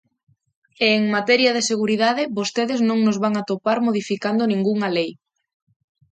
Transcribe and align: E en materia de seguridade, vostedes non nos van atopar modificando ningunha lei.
E 0.85 0.87
en 0.99 1.03
materia 1.17 1.51
de 1.57 1.65
seguridade, 1.71 2.23
vostedes 2.37 2.79
non 2.89 2.99
nos 3.05 3.17
van 3.23 3.33
atopar 3.37 3.77
modificando 3.87 4.43
ningunha 4.51 4.89
lei. 4.97 5.11